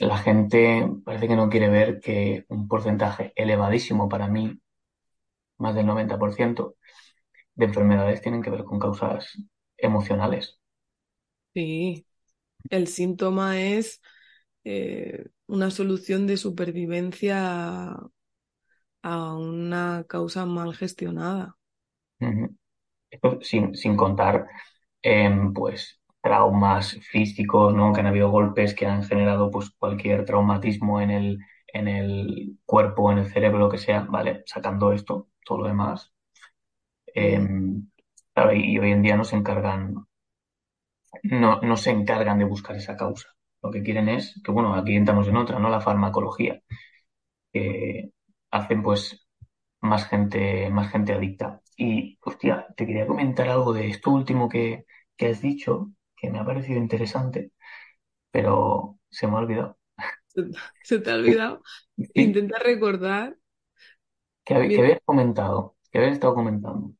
[0.00, 4.60] la gente parece que no quiere ver que un porcentaje elevadísimo para mí,
[5.58, 6.76] más del 90%,
[7.56, 9.38] de enfermedades tienen que ver con causas
[9.78, 10.58] emocionales.
[11.54, 12.06] Sí,
[12.70, 14.02] el síntoma es
[14.64, 17.96] eh, una solución de supervivencia
[19.02, 21.56] a una causa mal gestionada.
[23.42, 24.46] sin, sin contar,
[25.02, 27.92] em, pues, traumas físicos, ¿no?
[27.92, 33.12] Que han habido golpes que han generado, pues, cualquier traumatismo en el, en el cuerpo,
[33.12, 34.42] en el cerebro, lo que sea, ¿vale?
[34.46, 36.12] Sacando esto, todo lo demás.
[37.14, 37.88] Em,
[38.54, 40.06] y hoy en día no se encargan,
[41.22, 43.28] no, no se encargan de buscar esa causa.
[43.62, 45.68] Lo que quieren es, que bueno, aquí entramos en otra, ¿no?
[45.70, 46.62] La farmacología,
[47.52, 48.12] que
[48.50, 49.28] hacen pues
[49.80, 51.62] más gente, más gente adicta.
[51.76, 56.38] Y, hostia, te quería comentar algo de esto último que, que has dicho, que me
[56.38, 57.52] ha parecido interesante,
[58.30, 59.78] pero se me ha olvidado.
[60.82, 61.62] ¿Se te ha olvidado?
[62.14, 63.36] Intenta recordar.
[64.44, 65.76] ¿Qué, habías comentado?
[65.90, 66.92] ¿Qué habías estado comentando?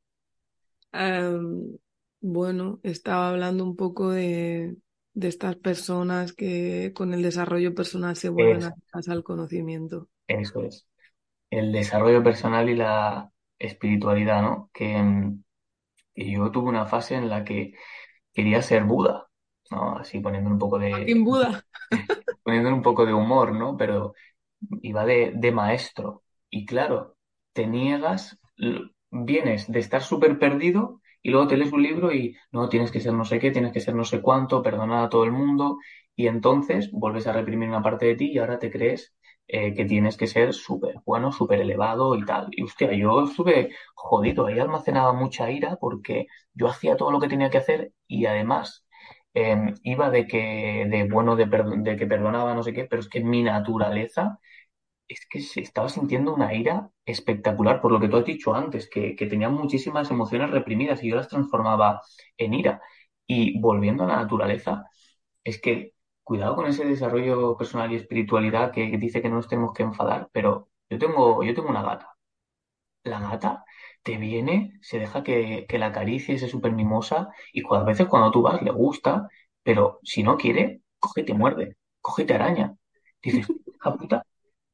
[2.21, 4.77] bueno, estaba hablando un poco de,
[5.15, 10.09] de estas personas que con el desarrollo personal se vuelven a casa al conocimiento.
[10.27, 10.87] Eso es.
[11.51, 14.71] El desarrollo personal y la espiritualidad, ¿no?
[14.73, 15.33] Que,
[16.15, 17.75] que yo tuve una fase en la que
[18.39, 19.27] quería ser Buda,
[19.73, 19.99] ¿no?
[19.99, 21.13] Así poniendo un poco de...
[21.25, 21.65] Buda.
[22.45, 23.77] poniendo un poco de humor, ¿no?
[23.77, 24.15] Pero
[24.81, 26.23] iba de, de maestro.
[26.49, 27.17] Y claro,
[27.53, 28.39] te niegas,
[29.11, 33.01] vienes de estar súper perdido y luego te lees un libro y no, tienes que
[33.01, 35.79] ser no sé qué, tienes que ser no sé cuánto, perdonar a todo el mundo
[36.15, 39.17] y entonces vuelves a reprimir una parte de ti y ahora te crees
[39.49, 42.49] eh, que tienes que ser súper bueno, súper elevado y tal.
[42.53, 47.29] Y hostia, yo estuve jodido, ahí almacenaba mucha ira porque yo hacía todo lo que
[47.29, 48.87] tenía que hacer y además
[49.35, 53.09] em, iba de que, de bueno, de, de que perdonaba no sé qué, pero es
[53.09, 54.39] que mi naturaleza
[55.09, 58.89] es que se estaba sintiendo una ira espectacular, por lo que tú has dicho antes,
[58.91, 62.03] que, que tenía muchísimas emociones reprimidas y yo las transformaba
[62.37, 62.83] en ira.
[63.27, 64.85] Y volviendo a la naturaleza,
[65.45, 65.95] es que
[66.29, 70.29] cuidado con ese desarrollo personal y espiritualidad que, dice que no nos tenemos que enfadar,
[70.31, 72.17] pero yo tengo, yo tengo una gata.
[73.05, 73.65] La gata
[74.03, 78.43] te viene, se deja que, la acaricies, es súper mimosa y a veces cuando tú
[78.43, 79.29] vas le gusta,
[79.63, 82.77] pero si no quiere, coge y te muerde, coge y te araña.
[83.23, 84.23] Dices, hija puta,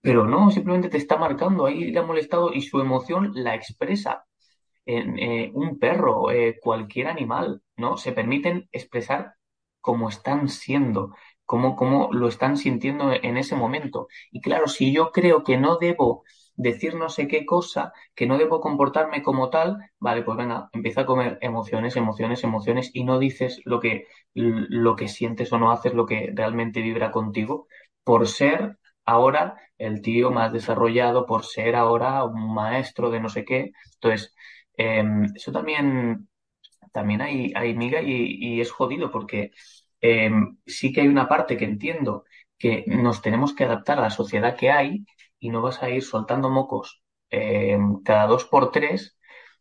[0.00, 4.24] pero no, simplemente te está marcando, ahí le ha molestado y su emoción la expresa.
[4.86, 7.96] Eh, un perro, eh, cualquier animal, ¿no?
[7.96, 9.34] Se permiten expresar
[9.84, 11.14] como están siendo,
[11.44, 14.08] como, como lo están sintiendo en ese momento.
[14.30, 16.24] Y claro, si yo creo que no debo
[16.56, 21.02] decir no sé qué cosa, que no debo comportarme como tal, vale, pues venga, empieza
[21.02, 25.70] a comer emociones, emociones, emociones y no dices lo que, lo que sientes o no
[25.72, 27.66] haces lo que realmente vibra contigo
[28.04, 33.44] por ser ahora el tío más desarrollado por ser ahora un maestro de no sé
[33.44, 33.72] qué.
[33.94, 34.34] Entonces,
[34.76, 36.28] em, eso también,
[36.92, 39.50] también hay, hay miga y, es jodido porque
[40.04, 42.24] em, sí que hay una parte que entiendo
[42.58, 45.04] que nos tenemos que adaptar a la sociedad que hay
[45.38, 49.16] y no vas a ir soltando mocos em, cada dos por tres,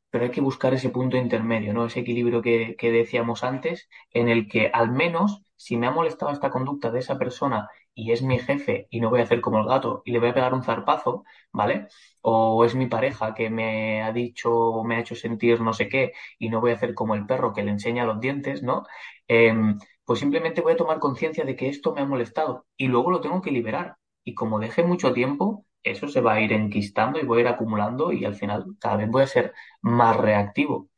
[0.10, 1.86] pero hay que buscar ese punto intermedio, ¿no?
[1.86, 6.50] Ese equilibrio que, decíamos antes, en el que al menos si me ha molestado esta
[6.52, 9.66] conducta de esa persona y es mi jefe y no voy a hacer como el
[9.68, 11.88] gato y le voy a pegar un zarpazo, ¿vale?
[12.22, 16.14] O es mi pareja que me ha dicho, me ha hecho sentir no sé qué
[16.40, 18.84] y no voy a hacer como el perro que le enseña los dientes, ¿no?
[19.28, 23.12] Em, pues simplemente voy a tomar conciencia de que esto me ha molestado y luego
[23.12, 23.98] lo tengo que liberar.
[24.24, 27.48] Y como deje mucho tiempo, eso se va a ir enquistando y voy a ir
[27.48, 30.90] acumulando y al final cada vez voy a ser más reactivo.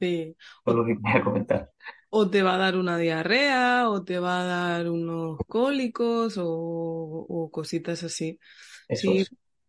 [0.00, 0.36] Sí.
[0.66, 1.70] Es lo que quería comentar
[2.14, 7.48] o te va a dar una diarrea, o te va a dar unos cólicos, o,
[7.50, 8.38] cositas así.
[8.90, 9.24] sí,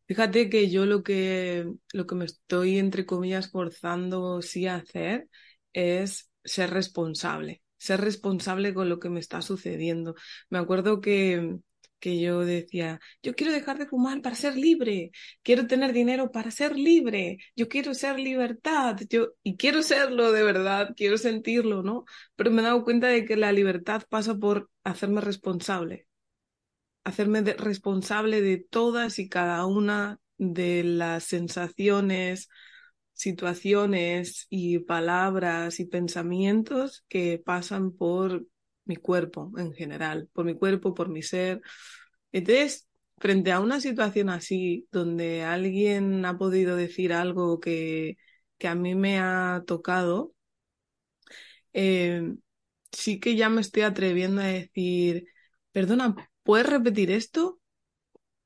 [0.08, 5.30] fíjate que yo lo que, lo que me estoy, entre comillas, forzando sí a hacer
[5.72, 10.16] es ser responsable, ser responsable con lo que me está sucediendo.
[10.50, 11.58] Me acuerdo que
[12.04, 16.52] que yo decía, yo quiero dejar de fumar para ser libre, quiero tener dinero para
[16.52, 22.04] ser libre, yo quiero ser libertad, yo y quiero serlo de verdad, quiero sentirlo, ¿no?
[22.36, 26.08] Pero me he dado cuenta de que la libertad pasa por hacerme responsable,
[27.06, 32.50] hacerme responsable de todas y cada una de las sensaciones,
[33.14, 38.46] situaciones y palabras y pensamientos que pasan por
[38.86, 41.62] mi cuerpo en general, por mi cuerpo, por mi ser.
[42.32, 48.18] Entonces, frente a una situación así, donde alguien ha podido decir algo que,
[48.58, 50.34] que a mí me ha tocado,
[51.74, 52.36] eh,
[52.92, 55.28] sí que ya me estoy atreviendo a decir,
[55.72, 57.60] perdona, ¿puedes repetir esto?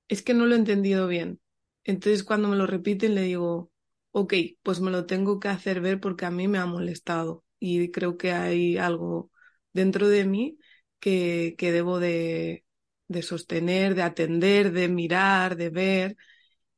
[0.08, 1.40] Es que no lo he entendido bien.
[1.84, 3.72] Entonces cuando me lo repiten le digo,
[4.20, 4.34] ok,
[4.64, 8.18] pues me lo tengo que hacer ver porque a mí me ha molestado y creo
[8.18, 9.32] que hay algo
[9.74, 10.58] dentro de mí
[11.00, 12.66] que, que debo de,
[13.08, 16.18] de sostener, de atender, de mirar, de ver.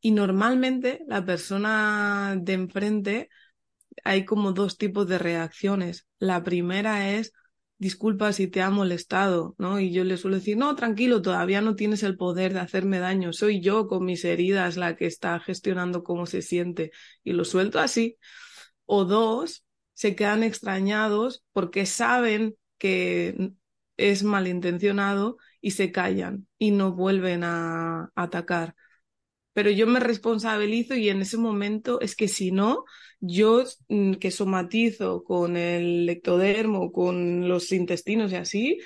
[0.02, 3.30] Y normalmente la persona de enfrente
[4.04, 6.08] hay como dos tipos de reacciones.
[6.20, 7.34] La primera es,
[7.80, 9.80] disculpa si te ha molestado, ¿no?
[9.80, 13.34] Y yo le suelo decir, no, tranquilo, todavía no tienes el poder de hacerme daño,
[13.34, 16.92] soy yo con mis heridas la que está gestionando cómo se siente
[17.24, 18.18] y lo suelto así.
[18.86, 23.54] O dos, se quedan extrañados porque saben que
[23.98, 28.76] es malintencionado y se callan y no vuelven a atacar
[29.60, 32.86] pero yo me responsabilizo y en ese momento es que si no,
[33.20, 38.80] yo mm, que somatizo con el ectodermo, con los intestinos y así,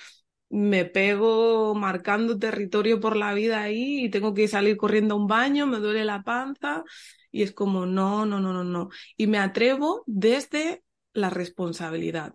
[0.49, 5.27] me pego marcando territorio por la vida ahí y tengo que salir corriendo a un
[5.27, 6.83] baño, me duele la panza
[7.31, 8.89] y es como, no, no, no, no, no.
[9.15, 10.81] Y me atrevo desde
[11.13, 12.33] la responsabilidad,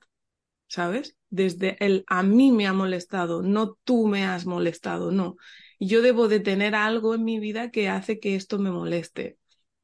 [0.68, 1.16] ¿sabes?
[1.28, 5.38] Desde el a mí me ha molestado, no tú me has molestado, no
[5.80, 9.38] yo debo de tener algo en mi vida que hace que esto me moleste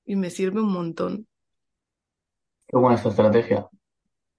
[0.04, 1.28] y me sirve un montón.
[2.66, 3.68] Qué buena esta estrategia.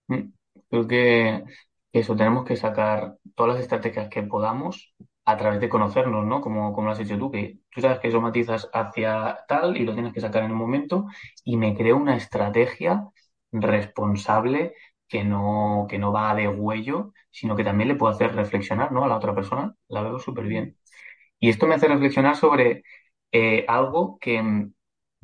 [0.07, 0.31] Mm,
[0.69, 1.45] creo que
[1.93, 4.93] eso, tenemos que sacar todas las estrategias que podamos
[5.25, 6.41] a través de conocernos, ¿no?
[6.41, 9.93] Como, como lo has hecho tú, que tú sabes que somatizas hacia tal y lo
[9.93, 11.07] tienes que sacar en un momento
[11.45, 13.09] y me creo una estrategia
[13.51, 14.73] responsable
[15.07, 19.03] que no, que no va de huello, sino que también le puedo hacer reflexionar, ¿no?
[19.05, 19.75] A la otra persona.
[19.89, 20.77] La veo súper bien.
[21.39, 22.83] Y esto me hace reflexionar sobre
[23.31, 24.73] eh, algo que mm,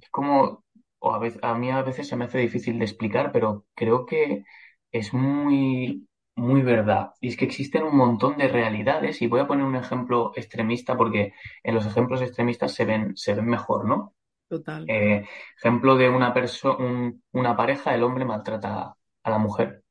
[0.01, 0.63] es como,
[0.99, 4.05] o a, veces, a mí a veces se me hace difícil de explicar, pero creo
[4.05, 4.43] que
[4.91, 7.11] es muy, muy verdad.
[7.21, 10.97] Y es que existen un montón de realidades, y voy a poner un ejemplo extremista
[10.97, 14.15] porque en los ejemplos extremistas se ven, se ven mejor, ¿no?
[14.47, 14.85] Total.
[14.89, 15.25] Eh,
[15.57, 19.83] ejemplo de una persona, una pareja, el hombre maltrata a la mujer.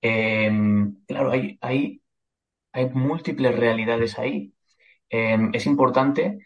[0.00, 2.02] Em, claro, hay, hay,
[2.72, 4.54] hay múltiples realidades ahí.
[5.08, 6.38] Em, es importante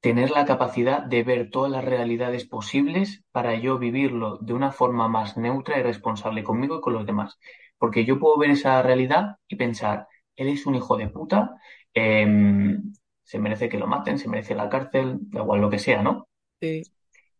[0.00, 5.08] tener la capacidad de ver todas las realidades posibles para yo vivirlo de una forma
[5.08, 7.38] más neutra y responsable conmigo y con los demás.
[7.78, 10.06] Porque yo puedo ver esa realidad y pensar,
[10.36, 11.56] él es un hijo de puta,
[11.94, 12.92] em,
[13.22, 16.28] se merece que lo maten, se merece la cárcel, da igual lo que sea, ¿no?
[16.60, 16.82] Sí.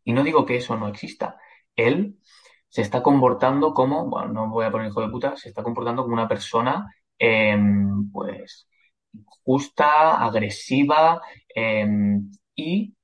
[0.05, 1.39] Y no digo que eso no exista.
[1.77, 2.17] Él
[2.69, 6.03] se está comportando como, bueno, no voy a poner hijo de puta, se está comportando
[6.03, 8.69] como una persona, em, pues,
[9.45, 11.21] justa, agresiva
[11.55, 12.95] em, y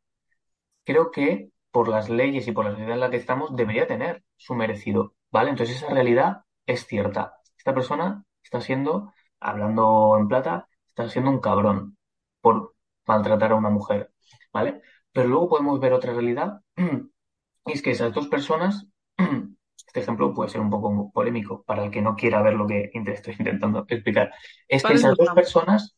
[0.85, 4.25] creo que por las leyes y por la sociedad en la que estamos debería tener
[4.37, 5.51] su merecido, ¿vale?
[5.51, 7.35] Entonces esa realidad es cierta.
[7.57, 11.97] Esta persona está siendo, hablando en plata, está siendo un cabrón
[12.41, 12.75] por
[13.07, 14.13] maltratar a una mujer,
[14.53, 14.81] ¿vale?
[15.13, 18.87] Pero luego podemos ver otra realidad y es que esas dos personas
[19.91, 22.91] este ejemplo puede ser un poco polémico para el que no quiera ver lo que
[23.07, 24.33] estoy intentando explicar.
[24.69, 25.97] Es que esas dos personas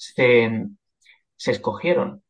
[0.00, 0.66] se,
[1.46, 2.22] escogieron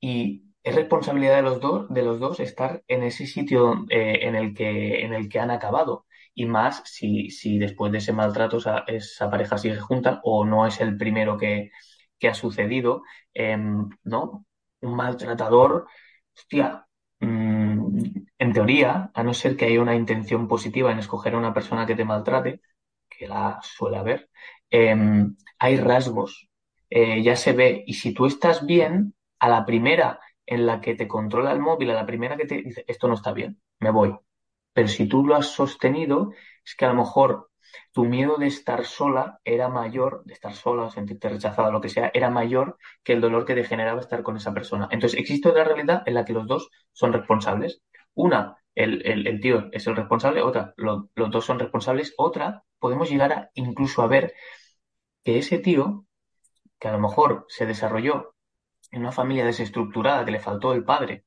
[0.00, 4.34] y es responsabilidad de los dos, de los dos estar en ese sitio eh, en,
[4.36, 6.06] el que, en el que han acabado.
[6.34, 10.80] Y más si, si después de ese maltrato esa, pareja sigue junta o no es
[10.80, 11.70] el primero que,
[12.28, 13.02] ha sucedido,
[13.34, 14.46] em, ¿no?
[14.80, 15.86] Un maltratador,
[16.36, 16.86] hostia,
[17.20, 17.96] mm,
[18.38, 21.86] en teoría, a no ser que haya una intención positiva en escoger a una persona
[21.86, 22.60] que te maltrate,
[23.08, 24.30] que la suele haber,
[24.70, 26.49] em, hay rasgos,
[26.90, 27.84] eh, ya se ve.
[27.86, 31.90] Y si tú estás bien, a la primera en la que te controla el móvil,
[31.90, 34.16] a la primera que te dice, esto no está bien, me voy.
[34.72, 36.32] Pero si tú lo has sostenido,
[36.64, 37.50] es que a lo mejor
[37.92, 42.10] tu miedo de estar sola era mayor, de estar sola, sentirte rechazada, lo que sea,
[42.14, 44.88] era mayor que el dolor que te generaba estar con esa persona.
[44.90, 47.82] Entonces, existe otra realidad en la que los dos son responsables.
[48.14, 53.50] Una, el, tío es el responsable, otra, los dos son responsables, otra, podemos llegar a
[53.54, 54.34] incluso a ver
[55.24, 56.06] que ese tío,
[56.80, 58.34] que a lo mejor se desarrolló
[58.90, 61.24] en una familia desestructurada, que le faltó el padre,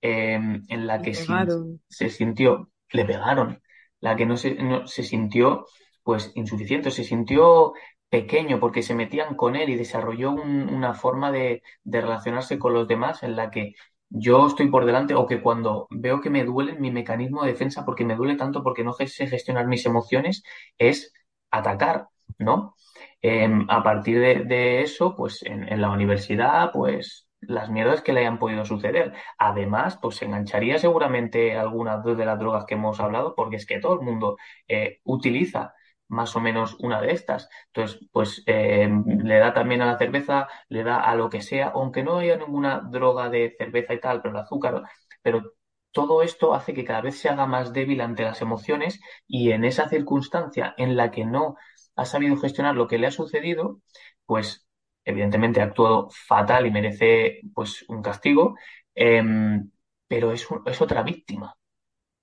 [0.00, 3.62] em, en la que se, sintió, le pegaron,
[4.00, 5.66] la que no se, se sintió
[6.02, 7.72] pues insuficiente, se sintió
[8.08, 12.86] pequeño porque se metían con él y desarrolló una forma de, de, relacionarse con los
[12.86, 13.74] demás en la que
[14.08, 17.84] yo estoy por delante o que cuando veo que me duele mi mecanismo de defensa
[17.84, 20.44] porque me duele tanto porque no sé gestionar mis emociones
[20.78, 21.12] es
[21.50, 22.08] atacar,
[22.38, 22.76] ¿no?
[23.26, 28.38] Em, a partir de, eso, pues en, la universidad, pues las mierdas que le hayan
[28.38, 29.14] podido suceder.
[29.38, 33.80] Además, pues se engancharía seguramente algunas de las drogas que hemos hablado porque es que
[33.80, 34.36] todo el mundo
[34.68, 35.72] eh, utiliza
[36.08, 37.48] más o menos una de estas.
[37.72, 41.68] Entonces, pues eh, le da también a la cerveza, le da a lo que sea,
[41.68, 44.82] aunque no haya ninguna droga de cerveza y tal, pero el azúcar,
[45.22, 45.54] pero
[45.92, 49.64] todo esto hace que cada vez se haga más débil ante las emociones y en
[49.64, 51.56] esa circunstancia en la que no
[51.96, 53.80] ha sabido gestionar lo que le ha sucedido,
[54.26, 54.66] pues
[55.04, 58.56] evidentemente ha actuado fatal y merece pues un castigo,
[58.94, 59.70] em,
[60.08, 61.56] pero es, es otra víctima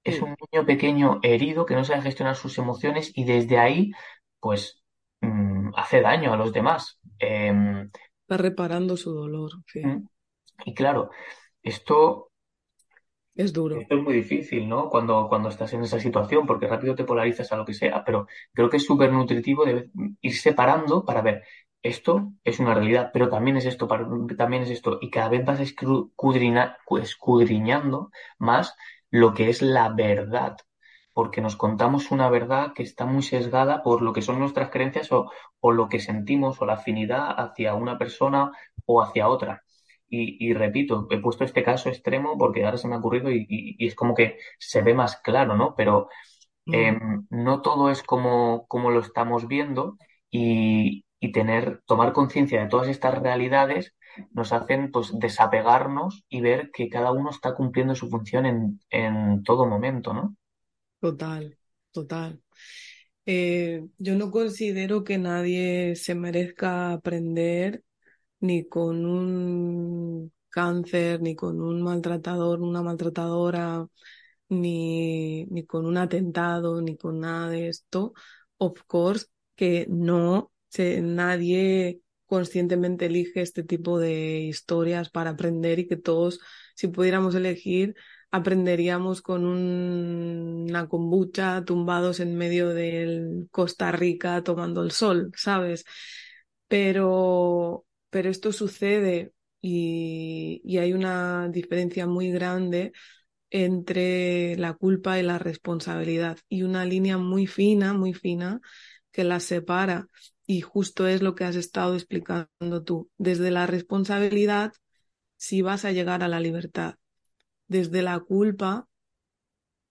[0.04, 3.92] es un niño pequeño herido que no sabe gestionar sus emociones y desde ahí,
[4.40, 4.84] pues,
[5.22, 7.00] mm, hace daño a los demás.
[7.20, 7.90] Em,
[8.24, 9.52] Está reparando su dolor.
[9.76, 9.98] mm,
[10.66, 11.12] y claro,
[11.64, 12.31] esto
[13.36, 13.80] es duro.
[13.80, 14.90] Esto es muy difícil, ¿no?
[14.90, 18.28] Cuando, cuando estás en esa situación, porque rápido te polarizas a lo que sea, pero
[18.54, 19.90] creo que es súper nutritivo de
[20.22, 21.44] ir separando para ver,
[21.84, 23.88] esto es una realidad, pero también es esto,
[24.38, 28.76] también es esto, y cada vez vas escudriñando más
[29.10, 30.58] lo que es la verdad,
[31.14, 35.12] porque nos contamos una verdad que está muy sesgada por lo que son nuestras creencias
[35.12, 35.32] o,
[35.72, 38.52] lo que sentimos o la afinidad hacia una persona
[38.86, 39.64] o hacia otra.
[40.14, 43.96] Y, repito, he puesto este caso extremo porque ahora se me ha ocurrido y, es
[43.96, 45.74] como que se ve más claro, ¿no?
[45.76, 46.10] Pero
[46.66, 49.98] em, no todo es como, como lo estamos viendo
[50.30, 53.96] y, y tener, tomar conciencia de todas estas realidades
[54.32, 59.44] nos hacen pues desapegarnos y ver que cada uno está cumpliendo su función en, en
[59.44, 60.36] todo momento, ¿no?
[61.00, 61.58] Total,
[61.92, 62.42] total.
[63.26, 67.84] Eh, yo no considero que nadie se merezca aprender
[68.42, 73.88] ni con un cáncer, ni con un maltratador, una maltratadora,
[74.50, 78.14] ni, ni con un atentado, ni con nada de esto.
[78.58, 85.88] Of course, que no, se, nadie conscientemente elige este tipo de historias para aprender y
[85.88, 86.40] que todos,
[86.76, 87.96] si pudiéramos elegir,
[88.32, 95.86] aprenderíamos con una kombucha tumbados en medio del Costa Rica tomando el sol, ¿sabes?
[96.68, 102.94] Pero, pero esto sucede y, y hay una diferencia muy grande
[103.50, 108.62] entre la culpa y la responsabilidad y una línea muy fina, muy fina
[109.12, 110.08] que las separa
[110.48, 113.10] y justo es lo que has estado explicando tú.
[113.18, 114.74] Desde la responsabilidad,
[115.38, 116.96] si vas a llegar a la libertad.
[117.68, 118.88] Desde la culpa,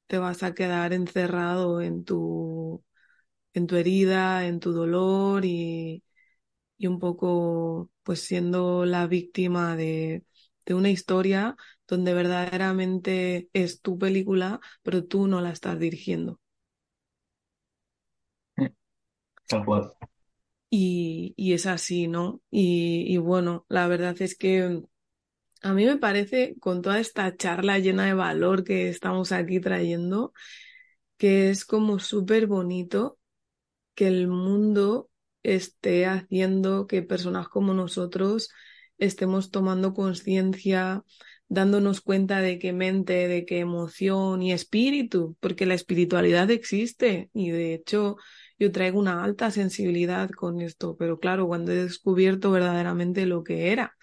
[0.06, 2.84] te vas a quedar encerrado en tu,
[3.54, 6.04] en tu herida, en tu dolor y,
[6.78, 10.24] y un poco pues siendo la víctima de,
[10.66, 16.40] de una historia donde verdaderamente es tu película, pero tú no la estás dirigiendo.
[19.46, 19.92] Tal cual.
[20.70, 22.42] Y, y es así, ¿no?
[22.50, 24.82] Y, y bueno, la verdad es que
[25.62, 30.32] a mí me parece, con toda esta charla llena de valor que estamos aquí trayendo,
[31.18, 33.18] que es como súper bonito
[33.94, 35.09] que el mundo
[35.42, 38.50] esté haciendo que personas como nosotros
[38.98, 41.04] estemos tomando conciencia,
[41.48, 47.50] dándonos cuenta de que mente, de que emoción y espíritu, porque la espiritualidad existe y
[47.50, 48.16] de hecho
[48.58, 53.72] yo traigo una alta sensibilidad con esto, pero claro, cuando he descubierto verdaderamente lo que
[53.72, 53.96] era,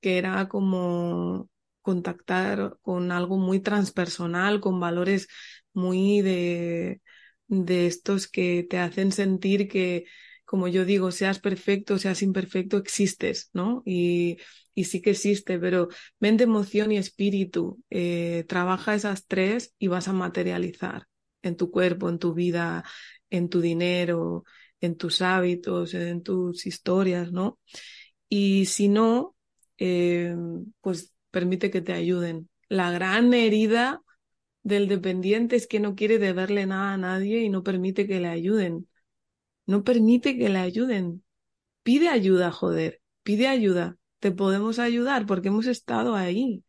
[0.00, 1.48] que era como
[1.82, 5.28] contactar con algo muy transpersonal, con valores
[5.72, 7.00] muy de,
[7.46, 10.04] de estos que te hacen sentir que,
[10.52, 13.82] como yo digo, seas perfecto, seas imperfecto, existes, ¿no?
[13.86, 14.36] Y,
[14.76, 15.88] sí que existe, pero
[16.20, 21.06] mente, emoción y espíritu, eh, trabaja esas tres y vas a materializar
[21.40, 22.84] en tu cuerpo, en tu vida,
[23.30, 24.44] en tu dinero,
[24.82, 27.58] en tus hábitos, en tus historias, ¿no?
[28.28, 29.34] Y si no,
[29.78, 30.36] eh,
[30.82, 32.50] pues permite que te ayuden.
[32.68, 34.02] La gran herida
[34.62, 38.28] del dependiente es que no quiere deberle nada a nadie y no permite que le
[38.28, 38.86] ayuden.
[39.66, 41.24] No permite que le ayuden.
[41.82, 43.02] Pide ayuda, joder.
[43.22, 43.96] Pide ayuda.
[44.20, 46.64] Te podemos ayudar porque hemos estado ahí.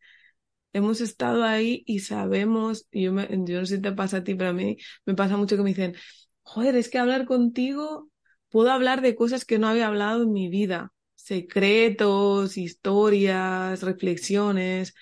[0.72, 4.34] Hemos estado ahí y sabemos, y yo, yo no sé si te pasa a ti,
[4.34, 5.94] pero a mí me pasa mucho que me dicen,
[6.42, 8.10] joder, es que hablar contigo,
[8.50, 14.94] puedo hablar de cosas que no había hablado en mi vida, secretos, historias, reflexiones.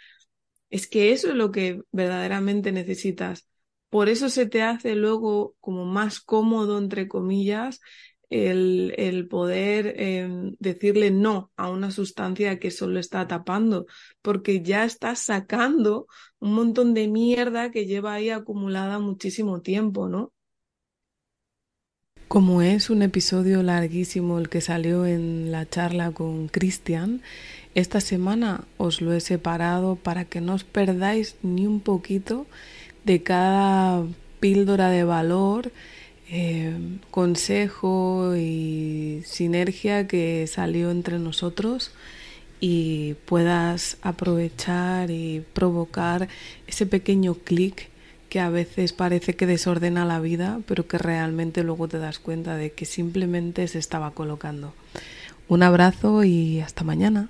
[0.70, 3.46] Es que eso es lo que verdaderamente necesitas.
[3.92, 7.80] Por eso se te hace luego como más cómodo, entre comillas,
[8.30, 13.84] el, el poder em, decirle no a una sustancia que solo está tapando,
[14.22, 16.06] porque ya estás sacando
[16.40, 20.32] un montón de mierda que lleva ahí acumulada muchísimo tiempo, ¿no?
[22.28, 27.20] Como es un episodio larguísimo el que salió en la charla con Cristian,
[27.74, 32.46] esta semana os lo he separado para que no os perdáis ni un poquito
[33.04, 34.04] de cada
[34.40, 35.72] píldora de valor,
[36.28, 36.76] eh,
[37.10, 41.92] consejo y sinergia que salió entre nosotros
[42.58, 46.28] y puedas aprovechar y provocar
[46.66, 47.90] ese pequeño clic
[48.28, 52.56] que a veces parece que desordena la vida, pero que realmente luego te das cuenta
[52.56, 54.72] de que simplemente se estaba colocando.
[55.48, 57.28] Un abrazo y hasta mañana.